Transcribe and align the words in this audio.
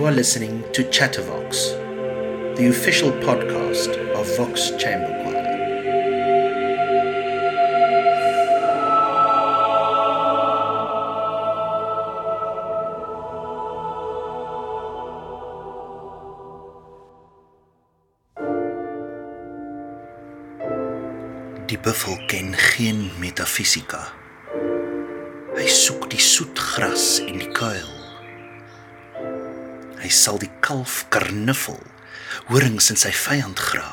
are 0.00 0.10
listening 0.10 0.64
to 0.72 0.84
Chattervox, 0.84 1.76
the 2.56 2.68
official 2.68 3.10
podcast 3.10 3.92
of 4.14 4.36
Vox 4.38 4.70
Chamber. 4.78 5.20
Die 21.66 21.78
buffel 21.78 22.16
ken 22.26 22.56
geen 22.56 23.10
metafisika. 23.18 24.06
Hy 25.52 25.68
soek 25.68 26.08
die 26.10 26.20
soet 26.20 26.58
gras 26.58 27.18
en 27.26 27.44
die 27.44 27.52
kuil. 27.52 28.01
Hy 30.02 30.10
sal 30.10 30.40
die 30.42 30.50
kalf 30.66 31.04
karnuffel, 31.14 31.78
horings 32.50 32.90
in 32.90 32.98
sy 32.98 33.12
vyand 33.14 33.60
gra. 33.62 33.86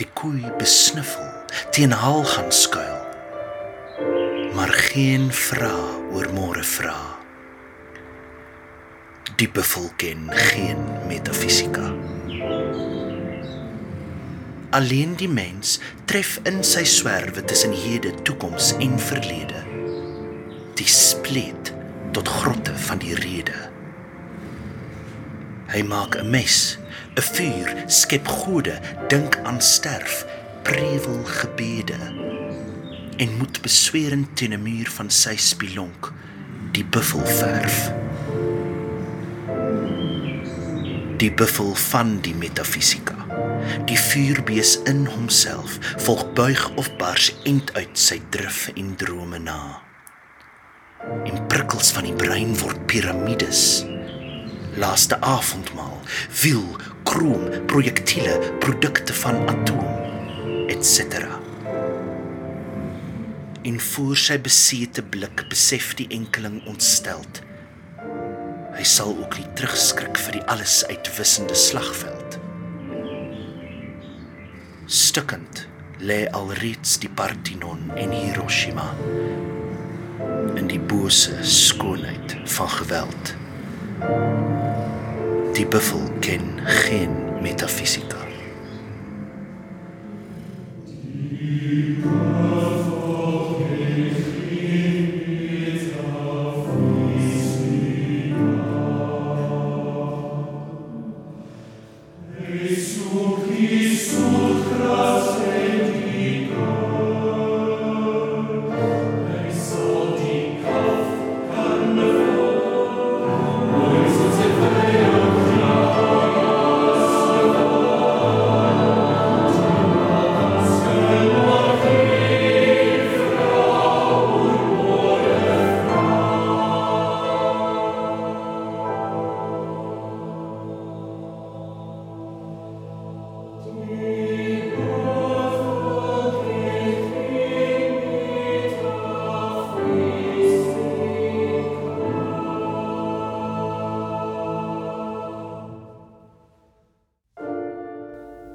Die 0.00 0.06
koei 0.16 0.48
besniffel, 0.56 1.26
teen 1.76 1.92
haal 1.92 2.24
gaan 2.24 2.48
skuil. 2.48 2.96
Maar 4.56 4.72
geen 4.88 5.28
vra 5.36 5.74
oor 6.14 6.30
môre 6.32 6.64
vra. 6.64 6.96
Die 9.36 9.48
buffel 9.52 9.90
ken 10.00 10.30
geen 10.52 10.80
metafisika. 11.08 11.90
Alleen 14.76 15.12
die 15.20 15.28
mens 15.28 15.76
tref 16.08 16.38
in 16.48 16.62
sy 16.64 16.86
swerwe 16.88 17.44
tussen 17.44 17.76
hede, 17.76 18.14
toekoms 18.24 18.72
en 18.80 18.96
verlede. 19.00 19.60
Die 20.80 20.88
spleet 20.88 21.74
tot 22.16 22.28
grotte 22.40 22.72
van 22.88 23.02
die 23.04 23.16
rede. 23.20 23.69
Hy 25.70 25.82
maak 25.82 26.16
'n 26.16 26.30
mes, 26.30 26.78
'n 27.16 27.22
vuur, 27.22 27.68
skep 27.86 28.26
gode, 28.26 28.80
dink 29.08 29.38
aan 29.42 29.60
sterf, 29.60 30.26
prewel 30.62 31.24
gebede. 31.24 31.98
En 33.16 33.36
moet 33.38 33.62
beswerend 33.62 34.36
teen 34.36 34.52
'n 34.52 34.62
muur 34.62 34.90
van 34.90 35.10
sy 35.10 35.36
spilonk 35.36 36.12
die 36.72 36.84
buffel 36.84 37.26
verf. 37.26 37.92
Die 41.16 41.32
buffel 41.32 41.74
van 41.74 42.20
die 42.20 42.34
metafisika 42.34 43.20
die 43.86 43.98
vuurbees 43.98 44.76
in 44.88 45.04
homself 45.06 45.78
volg 46.04 46.32
buig 46.32 46.70
of 46.80 46.90
bars 46.96 47.30
end 47.48 47.72
uit 47.74 47.98
sy 47.98 48.20
drif 48.34 48.68
en 48.74 48.94
drome 48.96 49.38
na. 49.38 49.60
En 51.24 51.46
prikkels 51.48 51.92
van 51.96 52.08
die 52.08 52.16
brein 52.16 52.56
word 52.60 52.86
piramides 52.90 53.89
laaste 54.80 55.20
avondmaal 55.20 56.00
wiel 56.42 56.66
kroom 57.08 57.46
projektiele 57.70 58.40
produkte 58.64 59.14
van 59.22 59.44
atoom 59.48 60.66
etc 60.72 61.40
in 63.62 63.80
voor 63.80 64.16
sy 64.16 64.38
besete 64.40 65.02
blik 65.02 65.44
besef 65.50 65.92
die 65.98 66.06
enkeling 66.14 66.60
ontsteld. 66.70 67.42
Hy 68.76 68.84
sal 68.88 69.12
ook 69.12 69.36
nie 69.38 69.48
terugskrik 69.58 70.16
vir 70.24 70.38
die 70.38 70.44
alles 70.52 70.80
uitwissende 70.88 71.56
slagveld. 71.58 72.38
Stukkend 74.90 75.66
lê 76.00 76.22
alreeds 76.34 76.96
die 77.02 77.10
Parthenon 77.12 77.90
en 78.00 78.14
Hiroshima 78.16 78.88
in 80.56 80.70
die 80.70 80.80
bose 80.80 81.36
skoonheid 81.44 82.38
van 82.56 82.72
geweld. 82.80 83.34
Die 85.60 85.68
buffel 85.68 86.00
ken 86.20 86.40
geen 86.64 87.10
metafisika. 87.42 88.19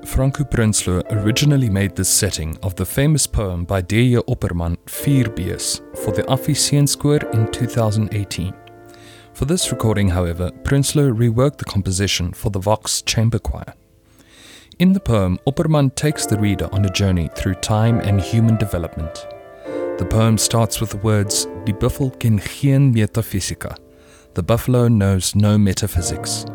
Franco 0.05 0.43
Prinsloo 0.43 1.03
originally 1.11 1.69
made 1.69 1.95
this 1.95 2.09
setting 2.09 2.57
of 2.61 2.75
the 2.75 2.85
famous 2.85 3.25
poem 3.25 3.66
by 3.66 3.81
D.J. 3.81 4.21
Opperman, 4.27 4.77
Vuurbees, 4.85 5.81
for 5.97 6.11
the 6.11 6.23
Afficienskoor 6.23 7.33
in 7.33 7.51
2018. 7.51 8.53
For 9.33 9.45
this 9.45 9.71
recording, 9.71 10.09
however, 10.09 10.51
Prinsloo 10.63 11.11
reworked 11.11 11.57
the 11.57 11.66
composition 11.66 12.31
for 12.33 12.51
the 12.51 12.59
Vox 12.59 13.01
Chamber 13.01 13.39
Choir. 13.39 13.73
In 14.79 14.93
the 14.93 14.99
poem, 14.99 15.39
Opperman 15.47 15.93
takes 15.95 16.25
the 16.25 16.37
reader 16.37 16.69
on 16.72 16.85
a 16.85 16.89
journey 16.89 17.29
through 17.35 17.55
time 17.55 17.99
and 17.99 18.22
human 18.22 18.57
development. 18.57 19.27
The 19.97 20.07
poem 20.09 20.37
starts 20.37 20.79
with 20.79 20.91
the 20.91 20.97
words, 20.97 21.47
Die 21.66 21.73
buffel 21.73 22.11
ken 22.11 22.39
geen 22.39 22.93
metafysika. 22.93 23.77
The 24.35 24.43
buffalo 24.43 24.87
knows 24.87 25.33
no 25.35 25.57
metaphysics. 25.57 26.45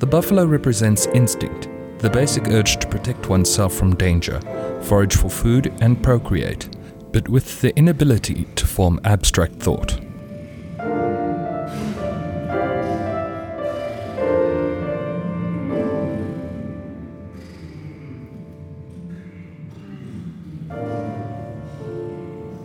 The 0.00 0.06
buffalo 0.06 0.46
represents 0.46 1.04
instinct, 1.08 1.68
the 1.98 2.08
basic 2.08 2.48
urge 2.48 2.78
to 2.78 2.88
protect 2.88 3.28
oneself 3.28 3.74
from 3.74 3.94
danger, 3.96 4.40
forage 4.80 5.14
for 5.14 5.28
food, 5.28 5.74
and 5.82 6.02
procreate, 6.02 6.74
but 7.12 7.28
with 7.28 7.60
the 7.60 7.76
inability 7.76 8.46
to 8.56 8.66
form 8.66 8.98
abstract 9.04 9.56
thought. 9.56 10.00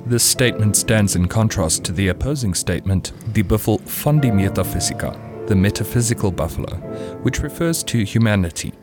This 0.05 0.23
statement 0.23 0.77
stands 0.77 1.17
in 1.17 1.27
contrast 1.27 1.83
to 1.83 1.91
the 1.91 2.07
opposing 2.07 2.53
statement, 2.53 3.11
die 3.33 3.41
buffel 3.41 3.79
van 3.79 4.21
die 4.21 5.34
the 5.47 5.55
metaphysical 5.55 6.31
buffalo, 6.31 6.75
which 7.21 7.41
refers 7.41 7.83
to 7.83 8.03
humanity. 8.03 8.73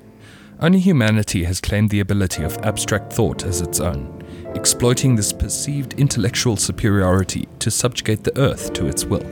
Only 0.60 0.78
humanity 0.78 1.44
has 1.44 1.60
claimed 1.60 1.90
the 1.90 2.00
ability 2.00 2.44
of 2.44 2.56
abstract 2.58 3.12
thought 3.12 3.44
as 3.44 3.60
its 3.60 3.80
own, 3.80 4.22
exploiting 4.54 5.16
this 5.16 5.32
perceived 5.32 5.94
intellectual 5.94 6.56
superiority 6.56 7.48
to 7.58 7.70
subjugate 7.70 8.22
the 8.22 8.38
earth 8.38 8.72
to 8.74 8.86
its 8.86 9.04
will. 9.04 9.26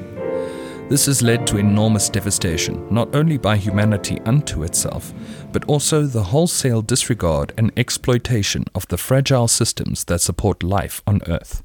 This 0.89 1.07
has 1.07 1.23
led 1.23 1.47
to 1.47 1.59
enormous 1.59 2.09
devastation, 2.09 2.85
not 2.91 3.15
only 3.15 3.39
by 3.39 3.57
humanity 3.57 4.19
unto 4.27 4.65
itself, 4.65 5.15
but 5.53 5.65
also 5.67 6.03
the 6.03 6.25
wholesale 6.25 6.83
disregard 6.83 7.53
and 7.57 7.71
exploitation 7.77 8.65
of 8.75 8.89
the 8.89 8.99
fragile 8.99 9.47
systems 9.47 10.03
that 10.07 10.21
support 10.21 10.65
life 10.65 11.01
on 11.07 11.21
earth. 11.29 11.63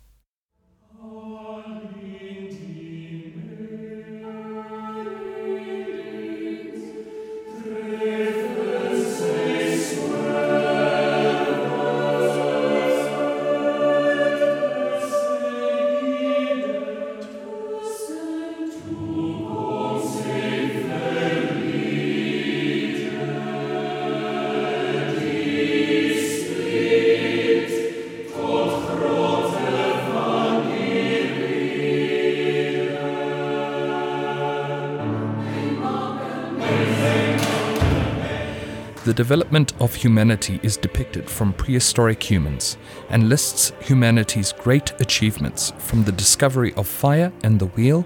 The 39.05 39.13
development 39.13 39.71
of 39.79 39.93
humanity 39.93 40.59
is 40.63 40.77
depicted 40.77 41.29
from 41.29 41.53
prehistoric 41.53 42.23
humans 42.23 42.75
and 43.09 43.29
lists 43.29 43.71
humanity's 43.79 44.51
great 44.51 44.99
achievements 44.99 45.73
from 45.77 46.03
the 46.03 46.11
discovery 46.11 46.73
of 46.73 46.87
fire 46.87 47.31
and 47.43 47.59
the 47.59 47.67
wheel 47.67 48.03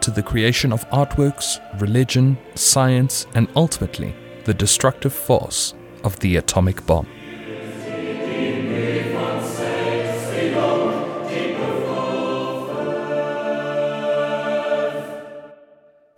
to 0.00 0.12
the 0.12 0.22
creation 0.22 0.72
of 0.72 0.88
artworks, 0.90 1.58
religion, 1.80 2.38
science, 2.54 3.26
and 3.34 3.48
ultimately 3.56 4.14
the 4.44 4.54
destructive 4.54 5.12
force 5.12 5.74
of 6.04 6.16
the 6.20 6.36
atomic 6.36 6.86
bomb. 6.86 7.08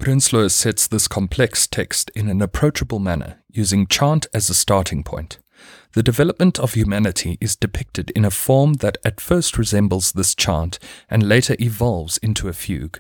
Prinsloo 0.09 0.51
sets 0.51 0.87
this 0.87 1.07
complex 1.07 1.67
text 1.67 2.11
in 2.15 2.31
an 2.31 2.41
approachable 2.41 2.99
manner, 2.99 3.43
using 3.51 3.87
chant 3.87 4.27
as 4.33 4.49
a 4.49 4.55
starting 4.55 5.03
point. 5.03 5.39
The 5.93 6.03
development 6.03 6.59
of 6.59 6.73
humanity 6.73 7.37
is 7.43 7.55
depicted 7.55 8.09
in 8.13 8.25
a 8.25 8.31
form 8.31 8.73
that 8.81 8.97
at 9.05 9.21
first 9.21 9.59
resembles 9.59 10.13
this 10.13 10.35
chant 10.35 10.79
and 11.11 11.29
later 11.29 11.57
evolves 11.61 12.17
into 12.23 12.49
a 12.49 12.55
fugue. 12.55 12.99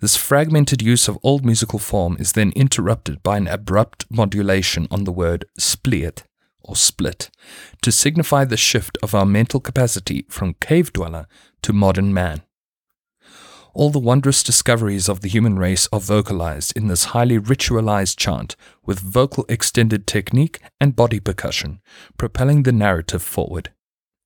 This 0.00 0.16
fragmented 0.16 0.80
use 0.80 1.06
of 1.06 1.18
old 1.22 1.44
musical 1.44 1.78
form 1.78 2.16
is 2.18 2.32
then 2.32 2.54
interrupted 2.56 3.22
by 3.22 3.36
an 3.36 3.46
abrupt 3.46 4.06
modulation 4.10 4.88
on 4.90 5.04
the 5.04 5.12
word 5.12 5.44
split 5.58 6.24
or 6.62 6.76
split 6.76 7.28
to 7.82 7.92
signify 7.92 8.46
the 8.46 8.56
shift 8.56 8.96
of 9.02 9.14
our 9.14 9.26
mental 9.26 9.60
capacity 9.60 10.24
from 10.30 10.54
cave 10.62 10.94
dweller 10.94 11.26
to 11.60 11.74
modern 11.74 12.14
man. 12.14 12.40
All 13.78 13.90
the 13.90 14.00
wondrous 14.00 14.42
discoveries 14.42 15.08
of 15.08 15.20
the 15.20 15.28
human 15.28 15.56
race 15.56 15.88
are 15.92 16.00
vocalized 16.00 16.76
in 16.76 16.88
this 16.88 17.14
highly 17.14 17.38
ritualized 17.38 18.16
chant 18.16 18.56
with 18.84 18.98
vocal 18.98 19.46
extended 19.48 20.04
technique 20.04 20.58
and 20.80 20.96
body 20.96 21.20
percussion, 21.20 21.80
propelling 22.16 22.64
the 22.64 22.72
narrative 22.72 23.22
forward. 23.22 23.70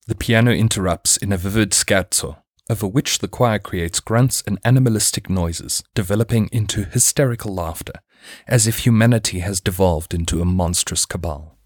The 0.06 0.14
piano 0.14 0.52
interrupts 0.52 1.19
in 1.19 1.32
a 1.32 1.37
vivid 1.37 1.72
scherzo, 1.72 2.38
over 2.70 2.88
which 2.88 3.19
the 3.19 3.28
choir 3.28 3.58
creates 3.58 4.00
grunts 4.00 4.43
and 4.46 4.58
animalistic 4.64 5.28
noises, 5.28 5.84
developing 5.94 6.49
into 6.50 6.84
hysterical 6.84 7.54
laughter, 7.54 8.00
as 8.49 8.66
if 8.66 8.87
humanity 8.87 9.40
has 9.40 9.60
devolved 9.60 10.14
into 10.14 10.40
a 10.40 10.46
monstrous 10.46 11.04
cabal. 11.04 11.58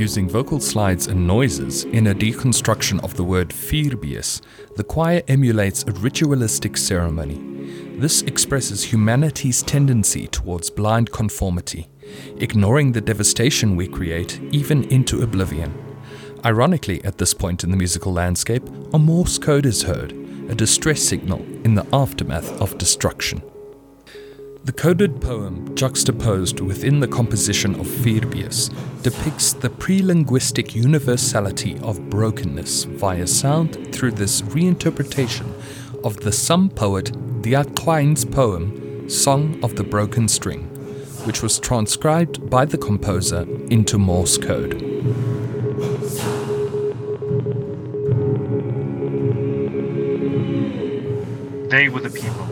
Using 0.00 0.30
vocal 0.30 0.60
slides 0.60 1.08
and 1.08 1.26
noises 1.26 1.84
in 1.84 2.06
a 2.06 2.14
deconstruction 2.14 3.04
of 3.04 3.18
the 3.18 3.22
word 3.22 3.50
Vuurbees, 3.50 4.40
the 4.76 4.82
choir 4.82 5.22
emulates 5.28 5.82
a 5.82 5.92
ritualistic 5.92 6.78
ceremony. 6.78 7.98
This 7.98 8.22
expresses 8.22 8.82
humanity's 8.82 9.62
tendency 9.62 10.26
towards 10.26 10.70
blind 10.70 11.12
conformity, 11.12 11.90
ignoring 12.38 12.92
the 12.92 13.02
devastation 13.02 13.76
we 13.76 13.86
create 13.86 14.40
even 14.52 14.84
into 14.84 15.20
oblivion. 15.20 15.70
Ironically, 16.46 17.04
at 17.04 17.18
this 17.18 17.34
point 17.34 17.62
in 17.62 17.70
the 17.70 17.76
musical 17.76 18.10
landscape, 18.10 18.66
a 18.94 18.98
Morse 18.98 19.36
code 19.36 19.66
is 19.66 19.82
heard, 19.82 20.12
a 20.48 20.54
distress 20.54 21.02
signal 21.02 21.40
in 21.62 21.74
the 21.74 21.86
aftermath 21.92 22.58
of 22.58 22.78
destruction. 22.78 23.42
The 24.62 24.72
coded 24.72 25.22
poem, 25.22 25.74
juxtaposed 25.74 26.60
within 26.60 27.00
the 27.00 27.08
composition 27.08 27.74
of 27.80 27.86
Vuurbees, 27.86 28.70
depicts 29.02 29.54
the 29.54 29.70
pre-linguistic 29.70 30.74
universality 30.74 31.78
of 31.82 32.10
brokenness 32.10 32.84
via 32.84 33.26
sound 33.26 33.90
through 33.90 34.12
this 34.12 34.42
reinterpretation 34.42 35.50
of 36.04 36.18
the 36.18 36.30
San 36.30 36.68
poet 36.68 37.10
Dia!kwain's 37.40 38.26
poem 38.26 39.08
Song 39.08 39.58
of 39.64 39.76
the 39.76 39.82
Broken 39.82 40.28
String, 40.28 40.64
which 41.24 41.42
was 41.42 41.58
transcribed 41.58 42.50
by 42.50 42.66
the 42.66 42.78
composer 42.78 43.46
into 43.70 43.96
Morse 43.96 44.36
code. 44.36 44.78
They 51.70 51.88
were 51.88 52.00
the 52.00 52.10
people 52.10 52.49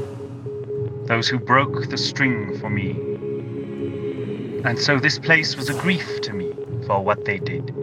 those 1.09 1.27
who 1.27 1.39
broke 1.39 1.89
the 1.89 1.97
string 1.97 2.59
for 2.59 2.69
me. 2.69 2.91
And 4.65 4.79
so 4.79 4.99
this 4.99 5.19
place 5.19 5.57
was 5.57 5.71
a 5.71 5.75
grief 5.75 6.21
to 6.21 6.35
me 6.35 6.53
for 6.87 7.03
what 7.03 7.25
they 7.25 7.39
did. 7.39 7.75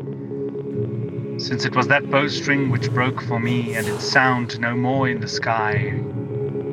Since 1.41 1.65
it 1.65 1.75
was 1.75 1.88
that 1.88 2.10
bowstring 2.12 2.70
which 2.70 2.91
broke 2.91 3.22
for 3.24 3.39
me, 3.39 3.74
and 3.74 3.88
its 3.88 4.03
sound 4.03 4.60
no 4.60 4.75
more 4.75 5.10
in 5.10 5.22
the 5.22 5.27
sky, 5.27 5.91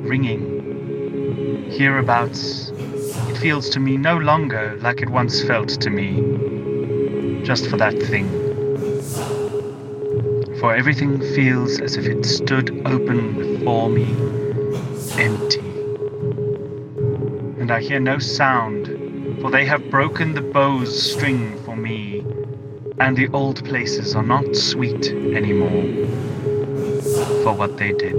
ringing 0.03 1.71
hereabouts, 1.71 2.71
it 3.31 3.39
feels 3.39 3.71
to 3.71 3.81
me 3.81 3.97
no 3.97 4.19
longer 4.19 4.77
like 4.83 5.01
it 5.01 5.09
once 5.09 5.43
felt 5.43 5.71
to 5.81 5.89
me, 5.89 7.43
just 7.45 7.67
for 7.67 7.79
that 7.79 7.99
thing. 7.99 8.29
For 10.61 10.77
everything 10.77 11.19
feels 11.35 11.81
as 11.81 11.97
if 11.97 12.07
it 12.07 12.27
stood 12.27 12.87
open 12.87 13.37
before 13.59 13.89
me, 13.89 14.05
empty 15.19 15.72
I 17.73 17.81
hear 17.81 18.01
no 18.01 18.19
sound, 18.19 18.87
for 19.41 19.51
they 19.51 19.65
have 19.65 19.91
broken 19.91 20.35
the 20.35 20.43
bow's 20.43 21.11
string 21.11 21.59
for 21.65 21.75
me, 21.75 22.21
and 23.01 23.17
the 23.17 23.29
old 23.29 23.65
places 23.65 24.15
are 24.15 24.23
not 24.23 24.55
sweet 24.55 25.07
anymore 25.09 26.07
for 27.43 27.55
what 27.55 27.79
they 27.79 27.93
did. 27.93 28.19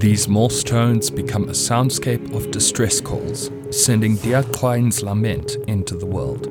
These 0.00 0.26
Morse 0.28 0.64
tones 0.64 1.10
become 1.10 1.50
a 1.50 1.52
soundscape 1.52 2.34
of 2.34 2.50
distress 2.50 2.98
calls, 2.98 3.50
sending 3.70 4.16
Dia!kwain's 4.16 5.02
lament 5.02 5.56
into 5.68 5.96
the 5.96 6.06
world. 6.06 6.44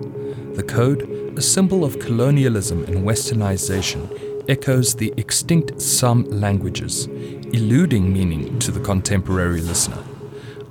The 0.55 0.61
code, 0.61 1.09
a 1.35 1.41
symbol 1.41 1.83
of 1.83 1.97
colonialism 1.97 2.83
and 2.83 2.97
westernization, 2.97 4.28
echoes 4.49 4.95
the 4.95 5.13
extinct 5.15 5.79
San 5.79 6.23
languages, 6.41 7.05
eluding 7.53 8.11
meaning 8.11 8.57
to 8.59 8.71
the 8.71 8.79
contemporary 8.79 9.61
listener. 9.61 10.03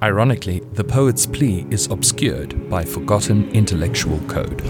Ironically, 0.03 0.61
the 0.75 0.85
poet's 0.85 1.27
plea 1.27 1.67
is 1.71 1.87
obscured 1.87 2.69
by 2.69 2.85
forgotten 2.85 3.49
intellectual 3.53 4.19
code. 4.29 4.63